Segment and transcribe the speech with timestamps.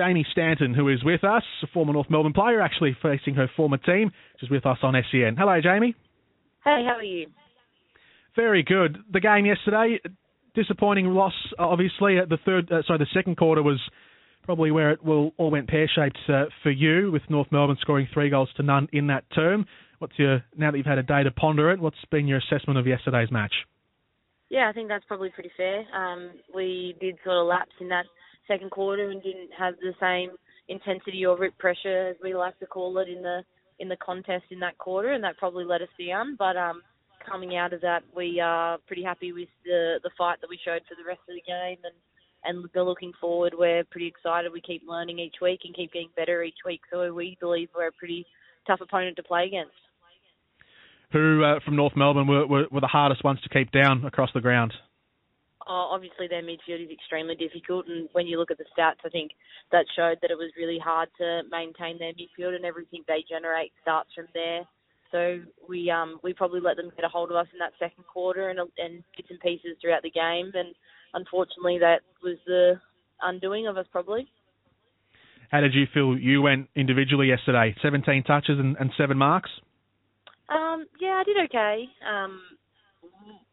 [0.00, 3.76] Jamie Stanton, who is with us, a former North Melbourne player, actually facing her former
[3.76, 4.10] team.
[4.40, 5.36] She's with us on SEN.
[5.36, 5.94] Hello, Jamie.
[6.64, 7.26] Hey, how are you?
[8.34, 8.96] Very good.
[9.12, 10.00] The game yesterday,
[10.54, 11.34] disappointing loss.
[11.58, 13.78] Obviously, the third, uh, sorry, the second quarter was
[14.42, 18.08] probably where it will all went pear shaped uh, for you, with North Melbourne scoring
[18.14, 19.66] three goals to none in that term.
[19.98, 21.78] What's your now that you've had a day to ponder it?
[21.78, 23.52] What's been your assessment of yesterday's match?
[24.48, 25.84] Yeah, I think that's probably pretty fair.
[25.94, 28.06] Um, we did sort of lapse in that
[28.50, 30.30] second quarter and didn't have the same
[30.68, 33.42] intensity or rip pressure as we like to call it in the
[33.78, 36.36] in the contest in that quarter, and that probably let us down.
[36.38, 36.82] But um,
[37.26, 40.82] coming out of that, we are pretty happy with the the fight that we showed
[40.88, 41.94] for the rest of the game, and
[42.44, 43.54] and we're looking forward.
[43.56, 44.52] We're pretty excited.
[44.52, 46.80] We keep learning each week and keep getting better each week.
[46.90, 48.26] So we believe we're a pretty
[48.66, 49.72] tough opponent to play against.
[51.12, 54.30] Who uh, from North Melbourne were, were, were the hardest ones to keep down across
[54.32, 54.72] the ground?
[55.68, 59.10] Oh, obviously their midfield is extremely difficult, and when you look at the stats, I
[59.10, 59.32] think
[59.72, 63.72] that showed that it was really hard to maintain their midfield, and everything they generate
[63.82, 64.62] starts from there.
[65.12, 68.04] So we um we probably let them get a hold of us in that second
[68.06, 70.74] quarter and and bits and pieces throughout the game, and
[71.14, 72.80] unfortunately that was the
[73.22, 74.28] undoing of us probably.
[75.50, 77.74] How did you feel you went individually yesterday?
[77.82, 79.50] 17 touches and, and seven marks.
[80.48, 81.84] Um, yeah, I did okay.
[82.08, 82.40] Um,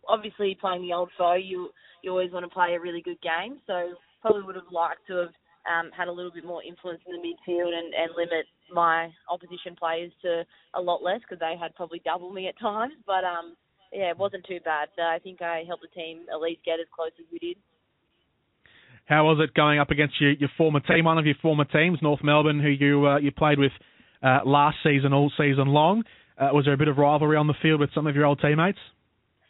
[0.08, 1.70] obviously playing the old foe, you
[2.04, 3.60] you always want to play a really good game.
[3.68, 5.34] So probably would have liked to have
[5.68, 9.76] um, had a little bit more influence in the midfield and, and limit my opposition
[9.78, 10.44] players to
[10.76, 12.94] a lot less because they had probably double me at times.
[13.06, 13.56] But um,
[13.92, 14.90] yeah, it wasn't too bad.
[14.98, 17.58] Uh, I think I helped the team at least get as close as we did.
[19.06, 22.00] How was it going up against your, your former team, one of your former teams,
[22.02, 23.72] North Melbourne, who you uh, you played with
[24.22, 26.04] uh, last season, all season long?
[26.38, 28.40] Uh, was there a bit of rivalry on the field with some of your old
[28.42, 28.78] teammates?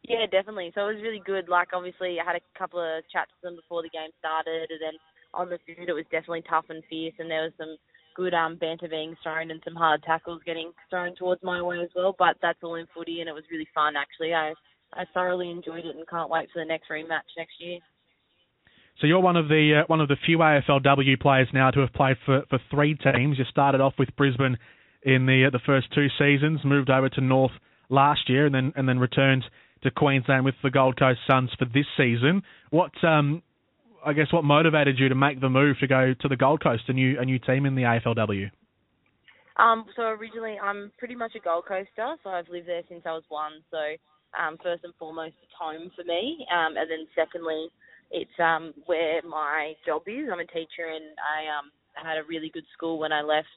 [0.08, 0.72] Yeah, definitely.
[0.74, 1.50] So it was really good.
[1.50, 4.80] Like, obviously, I had a couple of chats with them before the game started, and
[4.80, 4.96] then
[5.36, 7.76] on the field, it was definitely tough and fierce, and there was some
[8.16, 11.92] good um, banter being thrown and some hard tackles getting thrown towards my way as
[11.94, 12.16] well.
[12.18, 14.34] But that's all in footy, and it was really fun, actually.
[14.34, 14.54] I,
[14.94, 17.80] I thoroughly enjoyed it and can't wait for the next rematch next year.
[19.02, 21.94] So you're one of the uh, one of the few AFLW players now to have
[21.94, 23.38] played for, for three teams.
[23.38, 24.58] You started off with Brisbane
[25.04, 27.52] in the uh, the first two seasons, moved over to North
[27.90, 29.44] last year, and then and then returned
[29.84, 32.44] to Queensland with the Gold Coast Suns for this season.
[32.70, 33.42] What um,
[34.06, 36.84] I guess what motivated you to make the move to go to the Gold Coast,
[36.88, 38.50] a new a new team in the AFLW?
[39.58, 43.12] Um, so originally, I'm pretty much a Gold Coaster, so I've lived there since I
[43.12, 43.54] was one.
[43.72, 43.78] So
[44.40, 47.70] um, first and foremost, it's home for me, um, and then secondly,
[48.12, 50.30] it's um, where my job is.
[50.32, 53.48] I'm a teacher, and I um, had a really good school when I left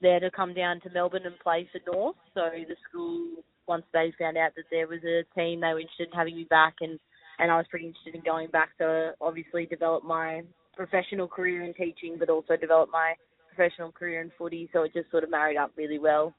[0.00, 2.16] there to come down to Melbourne and play for North.
[2.34, 6.08] So the school once they found out that there was a team, they were interested
[6.08, 6.98] in having me back, and
[7.38, 10.42] and I was pretty interested in going back to obviously develop my
[10.76, 13.14] professional career in teaching, but also develop my
[13.54, 14.68] professional career in footy.
[14.72, 16.34] So it just sort of married up really well.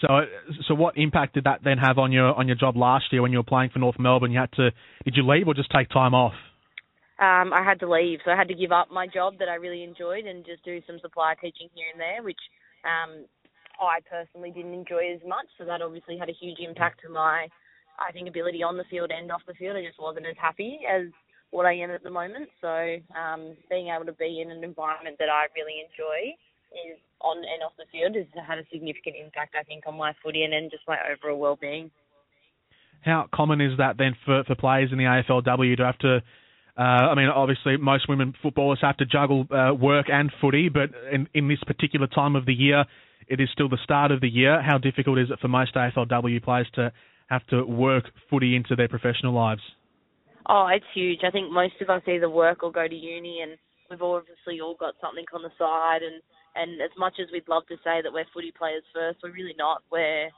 [0.00, 0.08] So,
[0.66, 3.32] so what impact did that then have on your on your job last year when
[3.32, 4.32] you were playing for North Melbourne?
[4.32, 4.70] You had to
[5.04, 6.34] did you leave or just take time off?
[7.20, 9.54] Um, I had to leave, so I had to give up my job that I
[9.54, 12.40] really enjoyed and just do some supply teaching here and there, which
[12.82, 13.26] um,
[13.80, 15.46] I personally didn't enjoy as much.
[15.58, 17.48] So that obviously had a huge impact to my,
[17.98, 19.76] I think, ability on the field and off the field.
[19.76, 21.08] I just wasn't as happy as
[21.50, 22.48] what I am at the moment.
[22.60, 26.34] So um, being able to be in an environment that I really enjoy
[26.74, 30.12] is on and off the field has had a significant impact, I think, on my
[30.22, 31.90] footy and then just my overall well-being.
[33.02, 36.22] How common is that then for, for players in the AFLW to have to
[36.76, 40.90] uh, I mean, obviously, most women footballers have to juggle uh, work and footy, but
[41.12, 42.84] in, in this particular time of the year,
[43.28, 44.62] it is still the start of the year.
[44.62, 46.92] How difficult is it for most AFLW players to
[47.28, 49.62] have to work footy into their professional lives?
[50.46, 51.20] Oh, it's huge.
[51.24, 53.56] I think most of us either work or go to uni, and
[53.88, 56.02] we've obviously all got something on the side.
[56.02, 56.20] And
[56.54, 59.56] and as much as we'd love to say that we're footy players first, we're really
[59.58, 59.82] not.
[59.90, 60.28] We're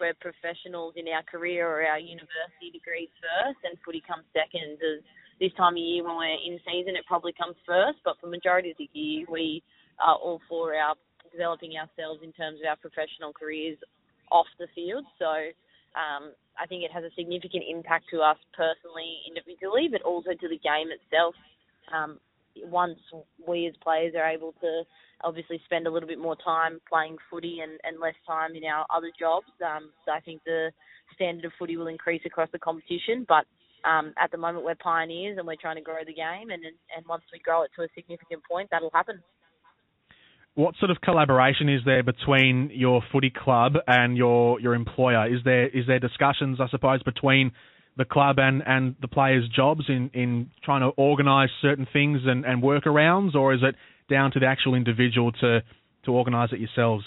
[0.00, 4.82] we're professionals in our career or our university degrees first, and footy comes second.
[4.82, 5.04] As
[5.38, 8.02] this time of year when we're in season, it probably comes first.
[8.04, 9.62] But for majority of the year, we
[10.02, 10.98] are all for our
[11.32, 13.78] developing ourselves in terms of our professional careers
[14.30, 15.04] off the field.
[15.18, 15.50] So
[15.96, 20.48] um, I think it has a significant impact to us personally, individually, but also to
[20.48, 21.34] the game itself.
[21.92, 22.18] Um,
[22.64, 22.98] once
[23.46, 24.82] we as players are able to
[25.24, 28.84] obviously spend a little bit more time playing footy and, and less time in our
[28.94, 30.70] other jobs, um, so I think the
[31.14, 33.24] standard of footy will increase across the competition.
[33.26, 33.46] But
[33.88, 37.06] um, at the moment, we're pioneers and we're trying to grow the game, and and
[37.08, 39.22] once we grow it to a significant point, that'll happen
[40.54, 45.32] what sort of collaboration is there between your footy club and your your employer?
[45.32, 47.52] Is there is there discussions, I suppose, between
[47.96, 52.44] the club and, and the players' jobs in, in trying to organise certain things and,
[52.44, 53.74] and workarounds, or is it
[54.10, 55.60] down to the actual individual to,
[56.04, 57.04] to organise it yourselves?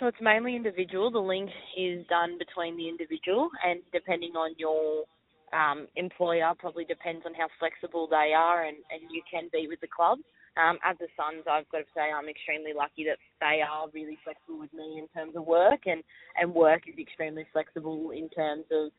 [0.00, 1.10] So it's mainly individual.
[1.10, 5.04] The link is done between the individual, and depending on your
[5.52, 9.80] um, employer, probably depends on how flexible they are, and, and you can be with
[9.80, 10.18] the club.
[10.60, 14.18] Um, at the Suns, I've got to say I'm extremely lucky that they are really
[14.24, 16.02] flexible with me in terms of work, and
[16.36, 18.90] and work is extremely flexible in terms of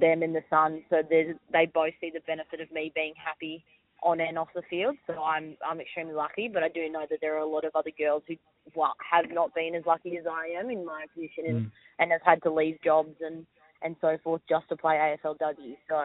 [0.00, 0.82] them in the Suns.
[0.90, 3.64] So they both see the benefit of me being happy
[4.02, 4.96] on and off the field.
[5.06, 7.74] So I'm I'm extremely lucky, but I do know that there are a lot of
[7.74, 8.36] other girls who
[8.74, 11.70] well, have not been as lucky as I am in my position and, mm.
[11.98, 13.46] and have had to leave jobs and
[13.82, 15.76] and so forth just to play AFLW.
[15.88, 16.02] So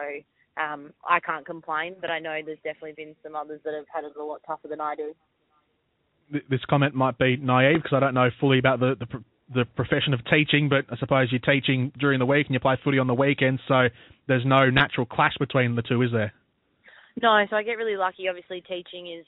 [0.60, 4.04] um, I can't complain, but I know there's definitely been some others that have had
[4.04, 5.14] it a lot tougher than I do.
[6.48, 9.22] This comment might be naive because I don't know fully about the, the
[9.54, 12.78] the profession of teaching, but I suppose you're teaching during the week and you play
[12.82, 13.88] footy on the weekends, so
[14.26, 16.32] there's no natural clash between the two, is there?
[17.20, 18.28] No, so I get really lucky.
[18.28, 19.26] Obviously, teaching is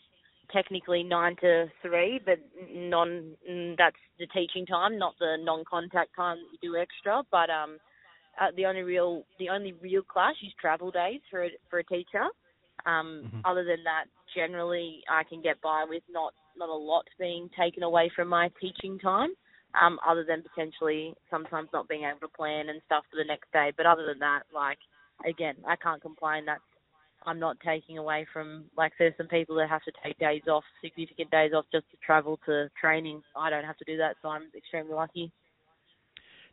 [0.50, 2.38] technically nine to three, but
[2.72, 3.34] non
[3.76, 7.22] that's the teaching time, not the non-contact time that you do extra.
[7.30, 7.78] But um,
[8.40, 11.84] uh, the only real the only real clash is travel days for a, for a
[11.84, 12.24] teacher.
[12.86, 13.40] Um, mm-hmm.
[13.44, 14.04] Other than that,
[14.34, 18.50] generally I can get by with not not a lot being taken away from my
[18.60, 19.30] teaching time.
[19.80, 23.50] Um, other than potentially sometimes not being able to plan and stuff for the next
[23.52, 23.72] day.
[23.76, 24.78] But other than that, like
[25.26, 26.44] again, I can't complain.
[26.46, 26.62] That's
[27.26, 30.64] I'm not taking away from like there's some people that have to take days off,
[30.82, 33.22] significant days off just to travel to training.
[33.36, 35.32] I don't have to do that, so I'm extremely lucky.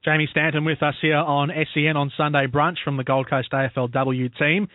[0.03, 4.35] Jamie Stanton with us here on SEN on Sunday brunch from the Gold Coast AFLW
[4.35, 4.67] team.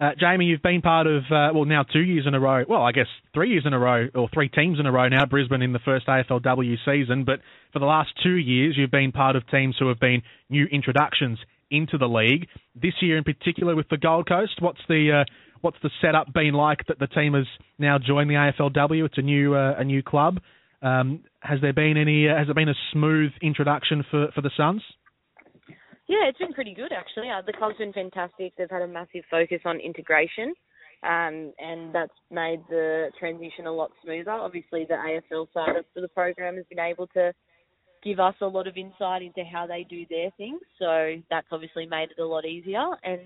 [0.00, 2.64] Uh, Jamie, you've been part of uh, well now two years in a row.
[2.68, 5.24] Well, I guess three years in a row or three teams in a row now.
[5.24, 7.38] Brisbane in the first AFLW season, but
[7.72, 11.38] for the last two years, you've been part of teams who have been new introductions
[11.70, 12.48] into the league.
[12.74, 16.54] This year in particular with the Gold Coast, what's the uh, what's the setup been
[16.54, 17.46] like that the team has
[17.78, 19.06] now joined the AFLW?
[19.06, 20.40] It's a new uh, a new club.
[20.82, 22.28] Um, has there been any?
[22.28, 24.82] Uh, has it been a smooth introduction for for the Suns?
[26.08, 27.30] Yeah, it's been pretty good actually.
[27.30, 28.52] Uh, the club's been fantastic.
[28.58, 30.52] They've had a massive focus on integration,
[31.04, 34.32] um, and that's made the transition a lot smoother.
[34.32, 37.32] Obviously, the AFL side of the program has been able to
[38.02, 40.60] give us a lot of insight into how they do their things.
[40.78, 42.84] So that's obviously made it a lot easier.
[43.04, 43.20] And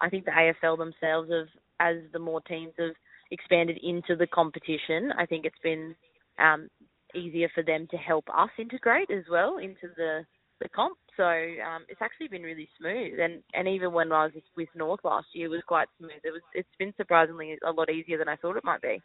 [0.00, 1.48] I think the AFL themselves have,
[1.80, 2.94] as the more teams have
[3.32, 5.94] expanded into the competition, I think it's been
[6.38, 6.68] um,
[7.14, 10.24] easier for them to help us integrate as well into the
[10.60, 10.98] the comp.
[11.16, 13.18] So um, it's actually been really smooth.
[13.18, 16.20] And and even when I was with North last year, it was quite smooth.
[16.22, 19.00] It was it's been surprisingly a lot easier than I thought it might be.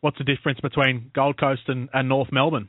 [0.00, 2.68] What's the difference between Gold Coast and, and North Melbourne?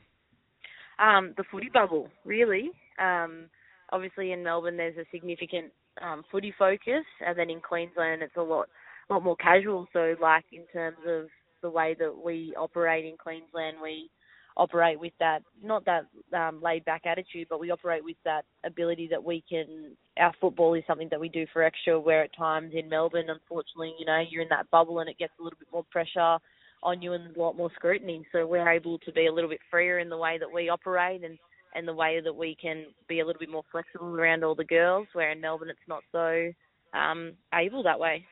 [0.98, 2.70] Um, the footy bubble, really.
[2.98, 3.44] Um,
[3.92, 5.72] obviously, in Melbourne, there's a significant
[6.02, 8.68] um, footy focus, and then in Queensland, it's a lot,
[9.10, 9.86] lot more casual.
[9.92, 11.26] So, like in terms of
[11.62, 14.10] the way that we operate in Queensland, we
[14.56, 16.06] operate with that not that
[16.36, 19.96] um, laid back attitude, but we operate with that ability that we can.
[20.18, 21.98] Our football is something that we do for extra.
[21.98, 25.32] Where at times in Melbourne, unfortunately, you know, you're in that bubble and it gets
[25.38, 26.38] a little bit more pressure
[26.82, 28.24] on you and a lot more scrutiny.
[28.32, 31.24] So we're able to be a little bit freer in the way that we operate
[31.24, 31.38] and
[31.74, 34.64] and the way that we can be a little bit more flexible around all the
[34.64, 35.06] girls.
[35.12, 36.50] Where in Melbourne, it's not so
[36.98, 38.24] um, able that way.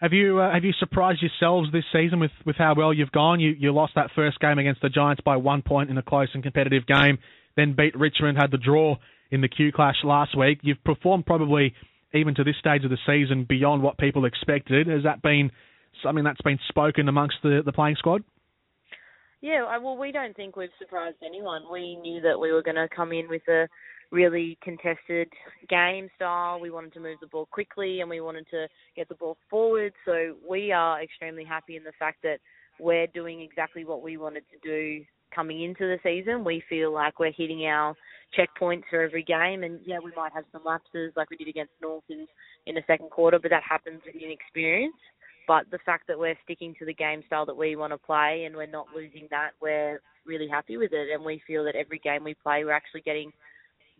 [0.00, 3.38] Have you uh, have you surprised yourselves this season with, with how well you've gone?
[3.38, 6.28] You you lost that first game against the Giants by one point in a close
[6.32, 7.18] and competitive game,
[7.54, 8.96] then beat Richmond, had the draw
[9.30, 10.60] in the Q Clash last week.
[10.62, 11.74] You've performed probably
[12.14, 14.86] even to this stage of the season beyond what people expected.
[14.86, 15.50] Has that been
[16.02, 18.24] something that's been spoken amongst the, the playing squad?
[19.42, 21.62] Yeah, well, we don't think we've surprised anyone.
[21.72, 23.68] We knew that we were going to come in with a
[24.10, 25.28] really contested
[25.68, 26.60] game style.
[26.60, 28.66] We wanted to move the ball quickly and we wanted to
[28.96, 29.92] get the ball forward.
[30.04, 32.38] So we are extremely happy in the fact that
[32.78, 35.04] we're doing exactly what we wanted to do
[35.34, 36.44] coming into the season.
[36.44, 37.94] We feel like we're hitting our
[38.36, 41.72] checkpoints for every game, and yeah, we might have some lapses like we did against
[41.80, 42.26] North in
[42.66, 44.94] in the second quarter, but that happens with inexperience.
[45.46, 48.44] But the fact that we're sticking to the game style that we want to play
[48.46, 51.08] and we're not losing that, we're really happy with it.
[51.12, 53.32] And we feel that every game we play, we're actually getting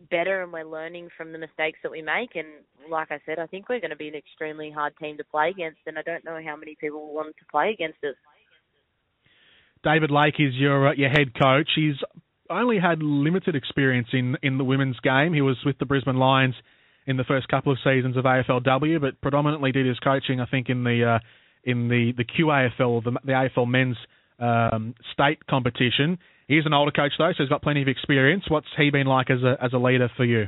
[0.09, 2.35] better and we're learning from the mistakes that we make.
[2.35, 2.47] And
[2.89, 5.49] like I said, I think we're going to be an extremely hard team to play
[5.49, 5.79] against.
[5.85, 8.15] And I don't know how many people want to play against us.
[9.83, 11.69] David Lake is your uh, your head coach.
[11.75, 11.95] He's
[12.49, 15.33] only had limited experience in in the women's game.
[15.33, 16.55] He was with the Brisbane Lions
[17.07, 20.69] in the first couple of seasons of AFLW, but predominantly did his coaching, I think,
[20.69, 21.19] in the uh,
[21.63, 23.97] in the the QAFL, the, the AFL men's
[24.39, 26.17] um, state competition.
[26.47, 28.43] He's an older coach though, so he's got plenty of experience.
[28.47, 30.47] What's he been like as a as a leader for you?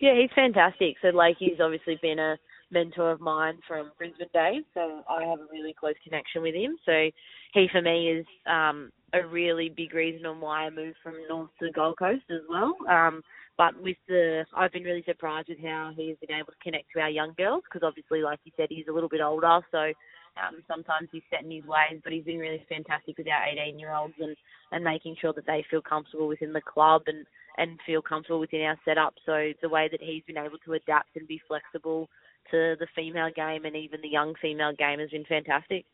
[0.00, 0.96] Yeah, he's fantastic.
[1.02, 2.36] So like he's obviously been a
[2.70, 6.76] mentor of mine from Brisbane days, so I have a really close connection with him.
[6.84, 7.10] So
[7.54, 11.50] he for me is um, a really big reason on why I moved from North
[11.60, 12.74] to Gold Coast as well.
[12.88, 13.22] Um,
[13.58, 17.00] but with the, I've been really surprised with how he's been able to connect to
[17.00, 19.92] our young girls because obviously, like you said, he's a little bit older, so
[20.38, 22.00] um, sometimes he's set in his ways.
[22.04, 24.36] But he's been really fantastic with our 18 year olds and
[24.70, 27.26] and making sure that they feel comfortable within the club and
[27.58, 29.14] and feel comfortable within our setup.
[29.26, 32.08] So the way that he's been able to adapt and be flexible
[32.52, 35.84] to the female game and even the young female game has been fantastic.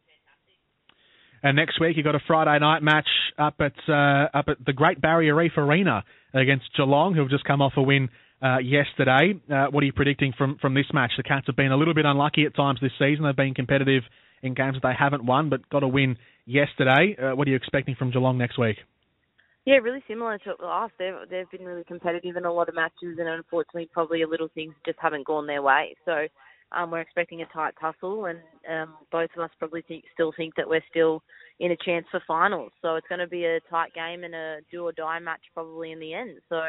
[1.44, 3.06] And next week you've got a Friday night match
[3.38, 7.60] up at uh, up at the Great Barrier Reef Arena against Geelong, who've just come
[7.60, 8.08] off a win
[8.42, 9.34] uh, yesterday.
[9.52, 11.12] Uh, what are you predicting from from this match?
[11.18, 13.26] The Cats have been a little bit unlucky at times this season.
[13.26, 14.04] They've been competitive
[14.42, 17.14] in games that they haven't won, but got a win yesterday.
[17.22, 18.78] Uh, what are you expecting from Geelong next week?
[19.66, 20.90] Yeah, really similar to us.
[20.98, 24.48] They've they've been really competitive in a lot of matches, and unfortunately, probably a little
[24.54, 25.94] things just haven't gone their way.
[26.06, 26.26] So
[26.76, 28.38] um, we're expecting a tight tussle, and
[28.70, 31.22] um, both of us probably think, still think that we're still
[31.60, 32.72] in a chance for finals.
[32.82, 35.92] So it's going to be a tight game and a do or die match probably
[35.92, 36.38] in the end.
[36.48, 36.60] So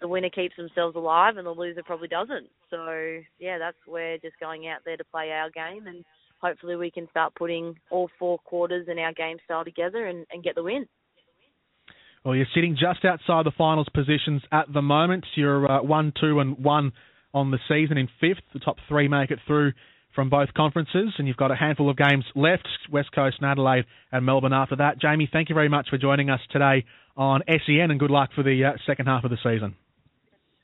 [0.00, 2.48] the winner keeps themselves alive, and the loser probably doesn't.
[2.70, 6.04] So yeah, that's we're just going out there to play our game, and
[6.40, 10.42] hopefully we can start putting all four quarters in our game style together and, and
[10.44, 10.86] get the win.
[12.24, 15.24] Well, you're sitting just outside the finals positions at the moment.
[15.34, 16.92] You're uh, one, two, and one
[17.34, 18.42] on the season in fifth.
[18.52, 19.72] The top three make it through
[20.14, 23.84] from both conferences, and you've got a handful of games left West Coast and Adelaide
[24.10, 25.00] and Melbourne after that.
[25.00, 26.84] Jamie, thank you very much for joining us today
[27.16, 29.76] on SEN, and good luck for the uh, second half of the season.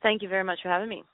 [0.02, 1.04] Thank you very much for having me.